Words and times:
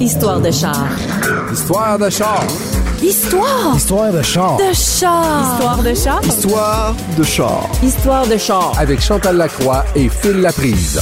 Histoire 0.00 0.40
de 0.40 0.50
char. 0.50 0.88
Histoire 1.52 1.98
de 1.98 2.10
char. 2.10 2.44
Histoire 3.02 3.76
Histoire 3.76 4.12
de 4.12 4.22
char. 4.22 4.56
de 4.56 4.72
char. 4.72 5.52
Histoire 5.52 5.82
de 5.82 5.94
char. 5.94 6.22
Histoire 6.24 6.94
de 7.16 7.22
char. 7.22 7.70
Histoire 7.82 8.26
de 8.26 8.36
char. 8.36 8.72
Avec 8.78 9.00
Chantal 9.00 9.36
Lacroix 9.36 9.84
et 9.94 10.08
Phil 10.08 10.40
Laprise. 10.40 11.00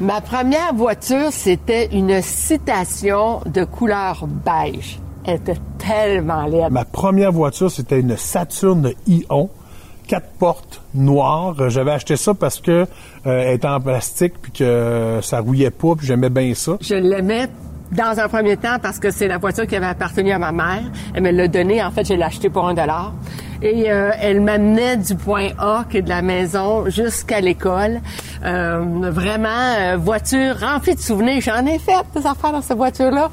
Ma 0.00 0.20
première 0.20 0.72
voiture, 0.74 1.28
c'était 1.30 1.86
une 1.92 2.20
citation 2.22 3.40
de 3.46 3.64
couleur 3.64 4.26
beige. 4.26 4.98
Elle 5.24 5.36
était 5.36 5.56
tellement 5.78 6.46
laide. 6.46 6.70
Ma 6.70 6.84
première 6.84 7.32
voiture, 7.32 7.70
c'était 7.70 8.00
une 8.00 8.16
Saturn 8.16 8.92
Ion, 9.06 9.50
quatre 10.06 10.28
portes 10.38 10.80
noires. 10.94 11.68
J'avais 11.68 11.92
acheté 11.92 12.16
ça 12.16 12.34
parce 12.34 12.60
que 12.60 12.86
euh, 13.26 13.52
était 13.52 13.66
en 13.66 13.80
plastique 13.80 14.34
puis 14.40 14.52
que 14.52 15.18
ça 15.22 15.40
rouillait 15.40 15.70
pas 15.70 15.94
puis 15.96 16.06
j'aimais 16.06 16.30
bien 16.30 16.54
ça. 16.54 16.76
Je 16.80 16.94
l'aimais 16.94 17.48
dans 17.92 18.18
un 18.18 18.28
premier 18.28 18.56
temps 18.56 18.78
parce 18.82 18.98
que 18.98 19.10
c'est 19.10 19.28
la 19.28 19.38
voiture 19.38 19.66
qui 19.66 19.76
avait 19.76 19.86
appartenu 19.86 20.32
à 20.32 20.38
ma 20.38 20.52
mère. 20.52 20.82
Elle 21.14 21.22
me 21.22 21.30
l'a 21.30 21.48
donnée. 21.48 21.82
En 21.82 21.90
fait, 21.90 22.04
je 22.04 22.14
l'ai 22.14 22.22
achetée 22.22 22.50
pour 22.50 22.66
un 22.66 22.74
dollar. 22.74 23.12
Et 23.62 23.90
euh, 23.90 24.10
elle 24.20 24.42
m'amenait 24.42 24.98
du 24.98 25.14
point 25.14 25.48
A, 25.58 25.84
qui 25.90 25.98
est 25.98 26.02
de 26.02 26.08
la 26.08 26.22
maison, 26.22 26.88
jusqu'à 26.90 27.40
l'école. 27.40 28.00
Euh, 28.44 28.82
vraiment, 29.10 29.48
euh, 29.78 29.96
voiture 29.96 30.58
remplie 30.60 30.94
de 30.94 31.00
souvenirs. 31.00 31.40
J'en 31.40 31.64
ai 31.64 31.78
fait 31.78 32.04
des 32.14 32.26
affaires 32.26 32.52
dans 32.52 32.60
cette 32.60 32.76
voiture-là. 32.76 33.30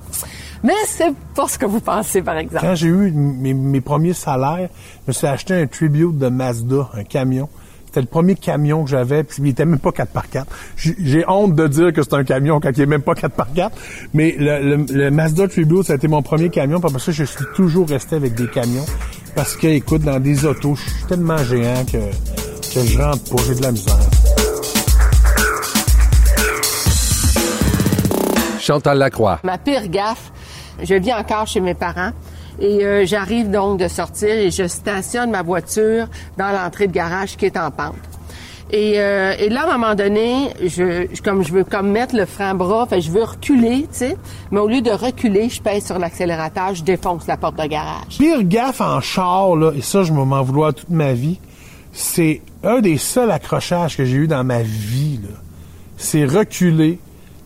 Mais 0.64 0.74
c'est 0.88 1.14
pas 1.36 1.48
ce 1.48 1.58
que 1.58 1.66
vous 1.66 1.82
pensez, 1.82 2.22
par 2.22 2.38
exemple. 2.38 2.66
Quand 2.66 2.76
j'ai 2.76 2.88
eu 2.88 3.12
mes, 3.12 3.54
mes 3.54 3.82
premiers 3.82 4.14
salaires, 4.14 4.70
je 5.06 5.08
me 5.08 5.14
suis 5.14 5.28
acheté 5.28 5.54
un 5.54 5.68
Tribute 5.68 6.18
de 6.18 6.30
Mazda, 6.30 6.90
un 6.94 7.04
camion. 7.04 7.50
C'était 7.86 8.00
le 8.02 8.08
premier 8.08 8.34
camion 8.36 8.84
que 8.86 8.90
j'avais, 8.90 9.24
puis 9.24 9.38
il 9.44 9.50
était 9.50 9.66
même 9.66 9.78
pas 9.78 9.92
4x4. 9.92 10.46
J'ai 10.78 10.96
j'ai 11.00 11.26
honte 11.28 11.54
de 11.54 11.68
dire 11.68 11.94
que 11.94 12.02
c'est 12.02 12.14
un 12.16 12.24
camion 12.24 12.60
quand 12.60 12.72
il 12.76 12.82
est 12.82 12.86
même 12.88 13.02
pas 13.04 13.14
4x4, 13.14 13.70
mais 14.16 14.36
le, 14.40 14.78
le- 14.78 14.86
le 14.90 15.12
Mazda 15.12 15.48
Tribute, 15.48 15.84
ça 15.84 15.94
a 15.94 15.96
été 15.98 16.08
mon 16.08 16.22
premier 16.24 16.50
camion, 16.50 16.80
puis 16.80 16.88
après 16.90 17.00
ça, 17.04 17.12
je 17.12 17.24
suis 17.24 17.46
toujours 17.56 17.88
resté 17.88 18.16
avec 18.16 18.34
des 18.34 18.48
camions, 18.48 18.86
parce 19.36 19.56
que, 19.56 19.68
écoute, 19.68 20.02
dans 20.02 20.20
des 20.20 20.44
autos, 20.46 20.74
je 20.76 20.90
suis 20.90 21.04
tellement 21.08 21.38
géant 21.38 21.84
que, 21.86 21.98
que 22.74 22.84
je 22.84 22.98
rentre 23.00 23.24
pas, 23.36 23.44
j'ai 23.48 23.56
de 23.56 23.62
la 23.62 23.72
misère. 23.74 24.00
Chantal 28.60 28.98
Lacroix. 28.98 29.40
Ma 29.44 29.58
pire 29.58 29.88
gaffe, 29.90 30.32
je 30.82 30.96
vis 30.96 31.14
encore 31.14 31.48
chez 31.48 31.60
mes 31.60 31.74
parents. 31.74 32.12
Et 32.60 32.86
euh, 32.86 33.06
j'arrive 33.06 33.50
donc 33.50 33.80
de 33.80 33.88
sortir 33.88 34.30
et 34.30 34.52
je 34.52 34.68
stationne 34.68 35.32
ma 35.32 35.42
voiture 35.42 36.08
dans 36.38 36.52
l'entrée 36.52 36.88
de 36.88 36.94
garage 36.94 37.36
qui 37.36 37.46
est 37.46 37.58
en 37.58 37.72
pente. 37.72 37.96
Et, 38.72 38.94
euh, 38.98 39.36
là, 39.50 39.66
à 39.68 39.76
un 39.76 39.78
moment 39.78 39.94
donné, 39.94 40.50
je, 40.64 41.06
comme 41.22 41.44
je 41.44 41.54
veux 41.54 41.64
comme 41.64 41.92
mettre 41.92 42.16
le 42.16 42.26
frein 42.26 42.56
bras, 42.56 42.88
je 42.92 43.12
veux 43.12 43.24
reculer, 43.24 43.88
tu. 43.96 44.16
Mais 44.50 44.60
au 44.60 44.68
lieu 44.68 44.82
de 44.82 44.90
reculer, 44.90 45.48
je 45.50 45.62
pèse 45.62 45.86
sur 45.86 46.00
l'accélérateur, 46.00 46.74
je 46.74 46.84
défonce 46.84 47.28
la 47.28 47.38
porte 47.38 47.56
de 47.62 47.68
garage. 47.68 48.18
Pire 48.18 48.44
gaffe 48.44 48.82
en 48.82 49.00
char, 49.00 49.56
là, 49.56 49.74
et 49.76 49.82
ça, 49.82 50.02
je 50.02 50.12
m'en 50.12 50.42
vouloir 50.42 50.74
toute 50.74 50.90
ma 50.90 51.14
vie, 51.14 51.40
c'est 51.92 52.42
un 52.64 52.80
des 52.80 52.98
seuls 52.98 53.30
accrochages 53.30 53.96
que 53.96 54.06
j'ai 54.06 54.18
eu 54.18 54.28
dans 54.28 54.44
ma 54.44 54.64
vie. 54.64 55.20
C'est 55.98 56.26
reculer, 56.26 56.98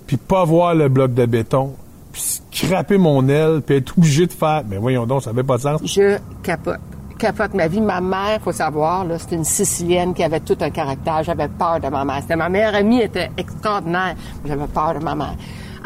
puis 0.06 0.16
pas 0.16 0.46
voir 0.46 0.76
le 0.76 0.88
bloc 0.88 1.14
de 1.14 1.26
béton, 1.26 1.76
scraper 2.18 2.98
mon 2.98 3.28
aile, 3.28 3.62
puis 3.66 3.78
être 3.78 3.98
obligé 3.98 4.26
de 4.28 4.34
faire... 4.34 4.64
Mais 4.68 4.78
voyons 4.78 5.06
donc, 5.06 5.24
ça 5.24 5.30
avait 5.32 5.44
pas 5.44 5.58
de 5.58 5.62
sens. 5.62 5.82
Je 5.84 6.18
capote. 6.44 6.80
Capote 7.18 7.54
ma 7.56 7.68
vie. 7.68 7.82
Ma 7.82 8.00
mère, 8.02 8.40
faut 8.44 8.52
savoir, 8.52 9.04
là, 9.04 9.18
c'était 9.18 9.36
une 9.38 9.44
Sicilienne 9.44 10.14
qui 10.14 10.24
avait 10.24 10.40
tout 10.40 10.58
un 10.62 10.70
caractère. 10.70 11.24
J'avais 11.24 11.48
peur 11.48 11.80
de 11.80 11.88
ma 11.88 12.06
mère. 12.06 12.20
C'était 12.22 12.36
ma 12.36 12.48
meilleure 12.50 12.76
amie, 12.76 13.02
était 13.02 13.32
extraordinaire. 13.38 14.16
J'avais 14.46 14.68
peur 14.68 14.94
de 15.00 15.04
ma 15.04 15.16
mère. 15.16 15.36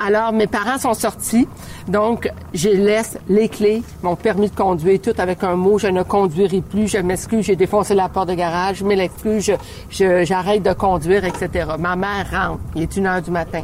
Alors, 0.04 0.34
mes 0.34 0.48
parents 0.48 0.78
sont 0.80 0.94
sortis. 0.96 1.48
Donc, 1.88 2.30
je 2.54 2.70
laisse 2.70 3.18
les 3.30 3.48
clés, 3.50 3.84
mon 4.02 4.16
permis 4.16 4.50
de 4.50 4.56
conduire, 4.56 5.00
tout 5.00 5.14
avec 5.20 5.44
un 5.44 5.56
mot. 5.56 5.78
Je 5.78 5.88
ne 5.88 6.02
conduirai 6.04 6.62
plus. 6.62 6.88
Je 6.88 6.98
m'excuse. 6.98 7.46
J'ai 7.46 7.56
défoncé 7.56 7.94
la 7.94 8.10
porte 8.10 8.30
de 8.30 8.34
garage. 8.34 8.78
Je 8.78 8.86
m'excuse. 8.86 9.52
Je- 9.90 10.26
j'arrête 10.26 10.64
de 10.64 10.74
conduire, 10.74 11.24
etc. 11.24 11.68
Ma 11.80 11.96
mère 11.96 12.26
rentre. 12.32 12.60
Il 12.76 12.82
est 12.84 12.98
une 12.98 13.06
heure 13.06 13.22
du 13.22 13.32
matin. 13.32 13.62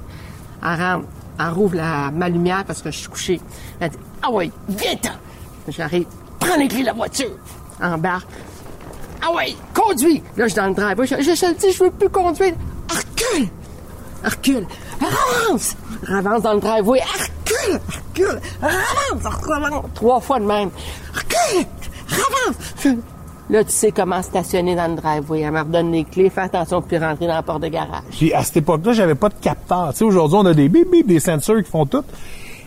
Elle 0.63 0.81
rentre. 0.81 1.05
Elle 1.39 1.49
rouvre 1.49 1.75
la, 1.75 2.11
ma 2.11 2.29
lumière 2.29 2.63
parce 2.65 2.81
que 2.81 2.91
je 2.91 2.97
suis 2.97 3.07
couchée. 3.09 3.41
Elle 3.79 3.89
dit, 3.91 3.97
ah 4.23 4.29
oui, 4.31 4.51
viens-t'en. 4.69 5.11
J'arrive. 5.69 6.05
Prends 6.39 6.55
les 6.57 6.67
clés 6.67 6.81
de 6.81 6.85
la 6.85 6.93
voiture. 6.93 7.31
Embarque. 7.81 8.27
Ah 9.21 9.33
ouais, 9.33 9.55
conduis. 9.73 10.23
Là, 10.35 10.45
je 10.45 10.53
suis 10.53 10.55
dans 10.55 10.67
le 10.67 10.73
drive. 10.73 10.97
Je, 11.03 11.21
je, 11.21 11.35
je 11.35 11.53
dis, 11.59 11.73
je 11.73 11.83
veux 11.83 11.91
plus 11.91 12.09
conduire. 12.09 12.53
Recule. 12.89 13.49
Recule. 14.23 14.67
Avance. 15.01 15.75
Avance 16.07 16.41
dans 16.41 16.53
le 16.53 16.59
driveway. 16.59 17.01
Recule. 17.01 17.79
Recule. 17.87 18.41
Avance. 18.61 19.25
Avance. 19.55 19.85
Trois 19.93 20.19
fois 20.19 20.39
de 20.39 20.45
même. 20.45 20.69
Recule. 21.13 21.65
Avance. 22.11 22.97
Là, 23.49 23.63
tu 23.63 23.71
sais 23.71 23.91
comment 23.91 24.21
stationner 24.21 24.75
dans 24.75 24.87
le 24.93 24.95
driveway. 25.01 25.41
Elle 25.41 25.51
me 25.51 25.59
redonne 25.59 25.91
les 25.91 26.03
clés. 26.03 26.29
Fais 26.29 26.41
attention 26.41 26.81
de 26.81 26.85
plus 26.85 26.97
rentrer 26.97 27.27
dans 27.27 27.35
la 27.35 27.43
porte 27.43 27.61
de 27.61 27.69
garage. 27.69 28.03
Puis 28.11 28.33
à 28.33 28.43
cette 28.43 28.57
époque-là, 28.57 28.91
j'avais 28.93 29.15
pas 29.15 29.29
de 29.29 29.35
capteur. 29.41 29.89
Tu 29.91 29.99
sais, 29.99 30.03
aujourd'hui, 30.03 30.37
on 30.41 30.45
a 30.45 30.53
des 30.53 30.67
bip 30.67 30.91
bip, 30.91 31.07
des 31.07 31.19
sensors 31.21 31.57
qui 31.63 31.69
font 31.71 31.85
tout. 31.85 32.03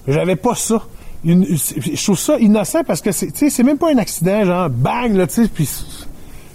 Mais 0.06 0.14
j'avais 0.14 0.36
pas 0.36 0.54
ça. 0.54 0.82
Une- 1.22 1.44
je 1.46 2.02
trouve 2.02 2.18
ça 2.18 2.38
innocent 2.38 2.82
parce 2.86 3.02
que 3.02 3.12
c'est, 3.12 3.30
tu 3.30 3.38
sais, 3.38 3.50
c'est 3.50 3.62
même 3.62 3.76
pas 3.76 3.92
un 3.92 3.98
accident, 3.98 4.42
genre 4.44 4.70
bang, 4.70 5.14
là, 5.14 5.26
tu 5.26 5.42
sais, 5.44 5.48
puis 5.48 5.68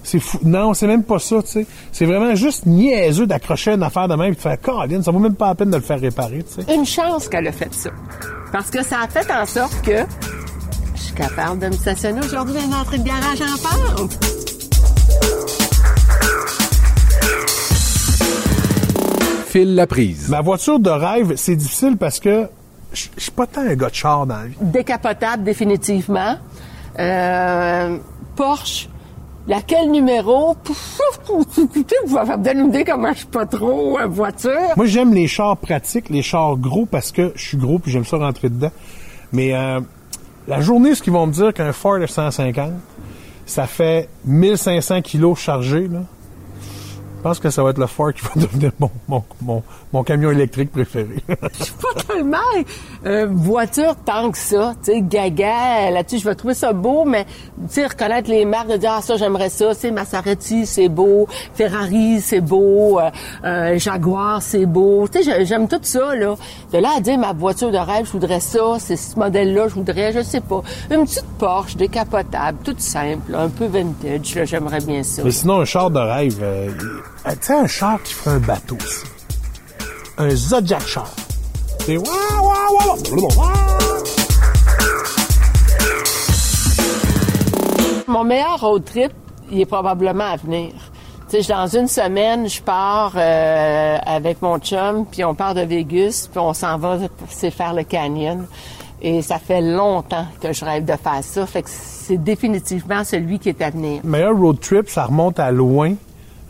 c'est 0.01 0.19
fou. 0.19 0.39
Non, 0.43 0.73
c'est 0.73 0.87
même 0.87 1.03
pas 1.03 1.19
ça, 1.19 1.43
tu 1.43 1.49
sais. 1.49 1.67
C'est 1.91 2.05
vraiment 2.07 2.33
juste 2.33 2.65
niaiseux 2.65 3.27
d'accrocher 3.27 3.73
une 3.73 3.83
affaire 3.83 4.07
de 4.07 4.15
même 4.15 4.31
et 4.31 4.35
de 4.35 4.41
faire 4.41 4.59
Caroline, 4.59 5.03
ça 5.03 5.11
vaut 5.11 5.19
même 5.19 5.35
pas 5.35 5.49
la 5.49 5.55
peine 5.55 5.69
de 5.69 5.75
le 5.75 5.83
faire 5.83 5.99
réparer, 5.99 6.43
tu 6.43 6.63
sais. 6.63 6.73
Une 6.75 6.85
chance 6.85 7.27
qu'elle 7.29 7.45
a 7.47 7.51
fait 7.51 7.71
ça. 7.75 7.91
Parce 8.51 8.71
que 8.71 8.83
ça 8.83 9.01
a 9.03 9.07
fait 9.07 9.31
en 9.31 9.45
sorte 9.45 9.79
que 9.83 10.03
je 10.95 11.01
suis 11.01 11.13
capable 11.13 11.59
de 11.59 11.67
me 11.67 11.73
stationner 11.73 12.19
aujourd'hui 12.19 12.53
dans 12.53 12.65
une 12.65 12.73
entrée 12.73 12.97
de 12.97 13.03
garage 13.03 13.41
en 13.41 14.01
pente. 14.01 14.17
Phil 19.47 19.75
Laprise. 19.75 20.29
Ma 20.29 20.41
voiture 20.41 20.79
de 20.79 20.89
rêve, 20.89 21.33
c'est 21.35 21.55
difficile 21.55 21.97
parce 21.97 22.19
que 22.19 22.47
je 22.93 23.07
suis 23.17 23.31
pas 23.31 23.47
tant 23.47 23.61
un 23.61 23.75
gars 23.75 23.89
de 23.89 23.95
char 23.95 24.25
dans 24.25 24.35
la 24.37 24.45
vie. 24.47 24.55
Décapotable, 24.61 25.43
définitivement. 25.43 26.37
Euh, 26.99 27.97
Porsche. 28.35 28.89
Laquelle 29.47 29.91
numéro? 29.91 30.55
Vous 31.27 31.37
me 31.37 32.43
donner 32.43 32.61
une 32.61 32.69
idée 32.69 32.83
comment 32.83 33.13
je 33.13 33.19
suis 33.19 33.27
pas 33.27 33.45
trop 33.45 33.99
euh, 33.99 34.07
voiture? 34.07 34.73
Moi, 34.75 34.87
j'aime 34.87 35.13
les 35.13 35.27
chars 35.27 35.55
pratiques, 35.55 36.09
les 36.09 36.23
chars 36.23 36.57
gros 36.57 36.87
parce 36.87 37.11
que 37.11 37.31
je 37.35 37.49
suis 37.49 37.57
gros 37.57 37.77
puis 37.77 37.91
j'aime 37.91 38.05
ça 38.05 38.17
rentrer 38.17 38.49
dedans. 38.49 38.71
Mais 39.33 39.53
euh, 39.53 39.81
la 40.47 40.61
journée, 40.61 40.95
ce 40.95 41.01
qu'ils 41.01 41.13
vont 41.13 41.27
me 41.27 41.31
dire 41.31 41.53
qu'un 41.53 41.73
Ford 41.73 41.97
F-150, 41.97 42.71
ça 43.45 43.67
fait 43.67 44.09
1500 44.25 45.01
kilos 45.01 45.39
chargés, 45.39 45.87
là. 45.87 46.01
Je 47.25 47.29
pense 47.29 47.39
que 47.39 47.49
ça 47.49 47.63
va 47.63 47.71
être 47.71 47.79
le 47.79 47.87
Ford 47.87 48.13
qui 48.13 48.21
va 48.21 48.29
devenir 48.35 48.69
mon, 48.77 48.91
mon, 49.07 49.23
mon, 49.41 49.63
mon 49.91 50.03
camion 50.03 50.29
électrique 50.29 50.71
préféré. 50.71 51.15
Je 51.57 51.63
suis 51.63 51.73
pas 51.73 51.99
tellement 52.07 52.37
euh, 53.07 53.25
voiture 53.31 53.95
tant 54.05 54.29
que 54.29 54.37
ça. 54.37 54.75
Tu 54.83 54.91
sais, 54.91 55.01
gaga, 55.01 55.89
là-dessus, 55.89 56.19
je 56.19 56.25
vais 56.25 56.35
trouver 56.35 56.53
ça 56.53 56.71
beau, 56.71 57.03
mais 57.03 57.25
tu 57.25 57.31
sais, 57.69 57.87
reconnaître 57.87 58.29
les 58.29 58.45
marques, 58.45 58.67
de 58.69 58.77
dire, 58.77 58.91
ah, 58.95 59.01
ça, 59.01 59.17
j'aimerais 59.17 59.49
ça. 59.49 59.73
C'est 59.73 59.89
Maserati, 59.89 60.67
c'est 60.67 60.87
beau. 60.87 61.27
Ferrari, 61.55 62.21
c'est 62.21 62.41
beau. 62.41 62.99
Euh, 62.99 63.09
euh, 63.43 63.79
Jaguar, 63.79 64.43
c'est 64.43 64.67
beau. 64.67 65.07
Tu 65.11 65.23
sais, 65.23 65.31
j'ai- 65.39 65.45
j'aime 65.47 65.67
tout 65.67 65.79
ça, 65.81 66.13
là. 66.13 66.35
De 66.71 66.77
là 66.77 66.89
à 66.95 66.99
dire, 67.01 67.17
ma 67.17 67.33
voiture 67.33 67.71
de 67.71 67.77
rêve, 67.79 68.05
je 68.05 68.11
voudrais 68.11 68.39
ça. 68.39 68.75
C'est 68.77 68.97
ce 68.97 69.17
modèle-là, 69.17 69.67
je 69.69 69.73
voudrais, 69.73 70.13
je 70.13 70.21
sais 70.21 70.41
pas. 70.41 70.61
Une 70.91 71.05
petite 71.05 71.25
Porsche 71.39 71.75
décapotable, 71.75 72.59
toute 72.63 72.81
simple, 72.81 73.33
un 73.33 73.49
peu 73.49 73.65
vintage, 73.65 74.35
là, 74.35 74.45
j'aimerais 74.45 74.81
bien 74.81 75.01
ça. 75.01 75.23
Mais 75.23 75.31
sinon, 75.31 75.61
un 75.61 75.65
char 75.65 75.89
de 75.89 75.97
rêve, 75.97 76.37
euh, 76.43 76.69
tu 77.33 77.37
sais, 77.41 77.53
un 77.53 77.67
char 77.67 78.01
qui 78.03 78.13
ferait 78.13 78.35
un 78.35 78.39
bateau 78.39 78.75
aussi. 78.75 79.05
Un 80.17 80.29
Zodiac 80.29 80.85
char. 80.87 81.09
C'est 81.79 81.97
waouh, 81.97 82.07
waouh, 82.07 82.97
waouh, 83.11 83.37
waouh. 83.37 83.55
Mon 88.07 88.23
meilleur 88.23 88.59
road 88.61 88.85
trip, 88.85 89.11
il 89.51 89.61
est 89.61 89.65
probablement 89.65 90.25
à 90.25 90.35
venir. 90.35 90.71
Tu 91.29 91.41
sais, 91.41 91.51
dans 91.53 91.67
une 91.67 91.87
semaine, 91.87 92.47
je 92.47 92.61
pars 92.61 93.13
euh, 93.15 93.97
avec 94.05 94.41
mon 94.43 94.59
chum, 94.59 95.05
puis 95.07 95.23
on 95.23 95.33
part 95.33 95.55
de 95.55 95.61
Vegas, 95.61 96.29
puis 96.31 96.39
on 96.39 96.53
s'en 96.53 96.77
va 96.77 96.99
c'est 97.29 97.49
faire 97.49 97.73
le 97.73 97.83
canyon. 97.83 98.45
Et 99.01 99.21
ça 99.23 99.39
fait 99.39 99.61
longtemps 99.61 100.25
que 100.41 100.53
je 100.53 100.63
rêve 100.63 100.85
de 100.85 100.93
faire 100.93 101.23
ça. 101.23 101.45
Fait 101.47 101.63
que 101.63 101.69
c'est 101.69 102.17
définitivement 102.17 103.03
celui 103.03 103.39
qui 103.39 103.49
est 103.49 103.61
à 103.61 103.71
venir. 103.71 104.01
meilleur 104.03 104.37
road 104.37 104.59
trip, 104.59 104.89
ça 104.89 105.05
remonte 105.05 105.39
à 105.39 105.51
loin. 105.51 105.95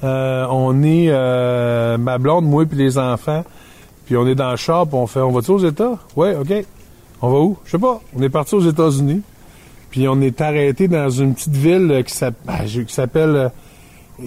Euh, 0.03 0.45
on 0.49 0.83
est 0.83 1.07
euh, 1.09 1.97
ma 1.97 2.17
blonde, 2.17 2.45
moi 2.45 2.65
puis 2.65 2.77
les 2.77 2.97
enfants. 2.97 3.43
Puis 4.05 4.15
on 4.17 4.27
est 4.27 4.35
dans 4.35 4.51
le 4.51 4.57
char, 4.57 4.85
puis 4.85 4.97
on 4.97 5.07
fait 5.07 5.19
on 5.19 5.31
va-tu 5.31 5.51
aux 5.51 5.59
États? 5.59 5.97
Ouais, 6.15 6.35
OK. 6.35 6.53
On 7.21 7.29
va 7.29 7.39
où? 7.39 7.57
Je 7.65 7.71
sais 7.71 7.79
pas. 7.79 8.01
On 8.15 8.21
est 8.21 8.29
parti 8.29 8.55
aux 8.55 8.61
États-Unis. 8.61 9.21
Puis 9.89 10.07
on 10.07 10.19
est 10.21 10.41
arrêté 10.41 10.87
dans 10.87 11.09
une 11.09 11.33
petite 11.33 11.55
ville 11.55 11.89
euh, 11.89 12.03
ben, 12.45 12.65
qui 12.65 12.93
s'appelle 12.93 13.35
euh, 13.35 13.49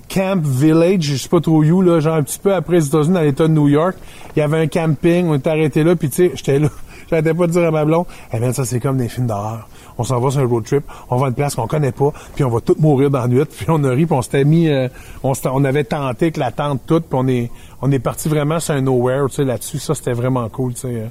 Camp 0.08 0.42
Village, 0.42 1.02
je 1.02 1.16
sais 1.16 1.28
pas 1.28 1.40
trop 1.40 1.62
où, 1.62 1.82
là, 1.82 2.00
genre 2.00 2.14
un 2.16 2.22
petit 2.22 2.38
peu 2.38 2.54
après 2.54 2.76
les 2.76 2.86
États-Unis, 2.86 3.14
dans 3.14 3.20
l'État 3.20 3.48
de 3.48 3.52
New 3.52 3.68
York. 3.68 3.96
Il 4.34 4.38
y 4.38 4.42
avait 4.42 4.58
un 4.58 4.66
camping, 4.66 5.26
on 5.26 5.34
était 5.34 5.50
arrêté 5.50 5.84
là, 5.84 5.94
puis 5.94 6.08
tu 6.08 6.16
sais, 6.16 6.32
j'étais 6.34 6.58
là. 6.58 6.68
J'arrêtais 7.10 7.34
pas 7.34 7.46
de 7.46 7.52
dire 7.52 7.64
à 7.66 7.70
ma 7.70 7.84
blonde, 7.84 8.06
eh 8.32 8.38
bien, 8.38 8.52
ça 8.52 8.64
c'est 8.64 8.80
comme 8.80 8.98
des 8.98 9.08
films 9.08 9.26
d'horreur. 9.26 9.68
On 9.98 10.04
s'en 10.04 10.20
va 10.20 10.30
sur 10.30 10.40
un 10.40 10.46
road 10.46 10.64
trip, 10.64 10.84
on 11.10 11.16
va 11.16 11.26
à 11.26 11.28
une 11.28 11.34
place 11.34 11.56
qu'on 11.56 11.66
connaît 11.66 11.92
pas, 11.92 12.12
puis 12.34 12.44
on 12.44 12.50
va 12.50 12.60
tous 12.60 12.76
mourir 12.78 13.10
dans 13.10 13.20
la 13.20 13.28
nuit, 13.28 13.44
puis 13.44 13.66
on 13.68 13.82
a 13.82 13.90
ri, 13.90 14.06
puis 14.06 14.14
on 14.14 14.22
s'était 14.22 14.44
mis, 14.44 14.68
euh, 14.68 14.88
on, 15.24 15.64
avait 15.64 15.84
tenté 15.84 16.30
que 16.30 16.38
la 16.38 16.52
tente 16.52 16.82
toute, 16.86 17.04
puis 17.06 17.18
on 17.20 17.26
est, 17.26 17.50
on 17.82 17.90
parti 17.98 18.28
vraiment 18.28 18.60
sur 18.60 18.74
un 18.74 18.80
nowhere, 18.80 19.26
tu 19.28 19.36
sais, 19.36 19.44
là-dessus. 19.44 19.78
Ça, 19.78 19.94
c'était 19.94 20.12
vraiment 20.12 20.48
cool, 20.48 20.74
tu 20.74 20.80
sais. 20.80 20.88
euh, 20.88 21.06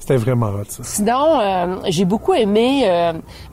C'était 0.00 0.16
vraiment 0.16 0.48
hot. 0.48 0.64
Sinon, 0.82 1.40
euh, 1.40 1.76
j'ai 1.88 2.04
beaucoup 2.04 2.34
aimé 2.34 2.84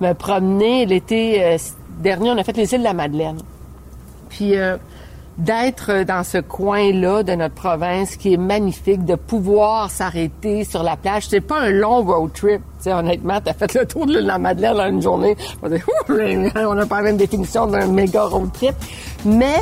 me 0.02 0.14
promener 0.14 0.88
l'été 0.88 1.58
dernier. 2.00 2.32
On 2.32 2.38
a 2.38 2.44
fait 2.44 2.58
les 2.58 2.74
îles 2.74 2.80
de 2.80 2.86
la 2.86 2.94
Madeleine. 2.94 3.38
Puis 4.30 4.56
d'être 5.40 6.04
dans 6.04 6.24
ce 6.24 6.38
coin-là 6.38 7.24
de 7.24 7.34
notre 7.34 7.56
province 7.56 8.18
qui 8.18 8.34
est 8.34 8.38
magnifique, 8.38 9.06
de 9.06 9.16
pouvoir 9.16 9.90
s'arrêter 9.90 10.66
sur 10.66 10.84
la 10.84 10.98
plage. 10.98 11.28
C'est 11.30 11.42
pas 11.42 11.62
un 11.62 11.70
long 11.70 12.04
road 12.04 12.32
trip. 12.34 12.62
Tu 12.78 12.84
sais, 12.84 12.94
honnêtement, 12.94 13.40
t'as 13.44 13.54
fait 13.54 13.74
le 13.74 13.86
tour 13.86 14.06
de 14.06 14.20
la 14.20 14.38
Madeleine 14.38 14.80
en 14.80 14.88
une 14.88 15.02
journée. 15.02 15.36
On 15.64 15.70
dit, 15.70 15.76
Ouh, 16.10 16.50
on 16.56 16.78
a 16.78 16.86
pas 16.86 16.98
la 16.98 17.04
même 17.04 17.18
définition 17.18 17.68
d'un 17.68 17.88
méga 17.88 18.24
road 18.24 18.52
trip. 18.52 18.76
Mais 19.26 19.56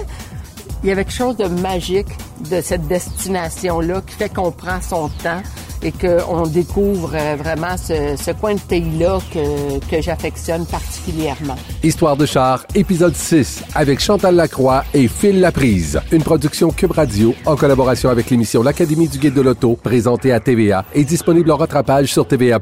il 0.83 0.89
y 0.89 0.91
avait 0.91 1.05
quelque 1.05 1.13
chose 1.13 1.37
de 1.37 1.47
magique 1.47 2.09
de 2.49 2.61
cette 2.61 2.87
destination-là 2.87 4.01
qui 4.01 4.15
fait 4.15 4.33
qu'on 4.33 4.51
prend 4.51 4.81
son 4.81 5.09
temps 5.23 5.41
et 5.83 5.91
qu'on 5.91 6.43
découvre 6.47 7.11
euh, 7.13 7.35
vraiment 7.35 7.77
ce, 7.77 8.15
ce 8.17 8.31
coin 8.31 8.55
de 8.55 8.59
pays-là 8.59 9.19
que, 9.33 9.79
que 9.89 10.01
j'affectionne 10.01 10.65
particulièrement. 10.65 11.55
Histoire 11.83 12.17
de 12.17 12.25
char, 12.25 12.65
épisode 12.75 13.15
6, 13.15 13.63
avec 13.75 13.99
Chantal 13.99 14.35
Lacroix 14.35 14.83
et 14.93 15.07
Phil 15.07 15.39
Laprise. 15.39 15.99
Une 16.11 16.23
production 16.23 16.69
Cube 16.71 16.91
Radio 16.91 17.33
en 17.45 17.55
collaboration 17.55 18.09
avec 18.09 18.29
l'émission 18.29 18.63
L'Académie 18.63 19.07
du 19.07 19.17
Guide 19.17 19.33
de 19.33 19.41
l'Auto, 19.41 19.77
présentée 19.81 20.31
à 20.31 20.39
TVA 20.39 20.85
et 20.93 21.03
disponible 21.03 21.51
en 21.51 21.57
rattrapage 21.57 22.11
sur 22.11 22.27
TVA+. 22.27 22.59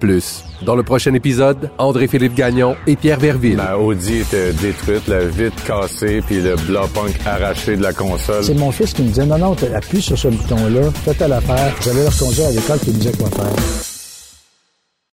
Dans 0.62 0.76
le 0.76 0.84
prochain 0.84 1.14
épisode, 1.14 1.70
André-Philippe 1.78 2.34
Gagnon 2.34 2.76
et 2.88 2.96
Pierre 2.96 3.20
Verville. 3.20 3.58
Ma 3.58 3.76
Audi 3.76 4.20
était 4.20 4.54
détruite, 4.54 5.08
la 5.08 5.26
vitre 5.26 5.64
cassée, 5.66 6.22
puis 6.26 6.42
le 6.42 6.56
bloc 6.56 6.90
punk 6.92 7.16
arraché 7.26 7.76
de 7.76 7.84
la 7.84 7.94
console. 7.94 8.44
C'est 8.44 8.54
mon 8.54 8.72
fils 8.72 8.94
qui 8.94 9.04
me 9.04 9.08
disait, 9.10 9.26
non, 9.26 9.38
non, 9.38 9.56
appuie 9.76 10.02
sur 10.02 10.18
ce 10.18 10.30
bouton-là, 10.30 10.92
fais 11.04 11.14
telle 11.14 11.34
affaire. 11.34 11.76
J'allais 11.82 12.04
leur 12.04 12.18
conduire 12.18 12.48
à 12.48 12.52
l'école, 12.52 12.80
il 12.88 12.94
me 12.94 13.00
disait 13.00 13.18
quoi 13.18 13.30
faire. 13.30 13.95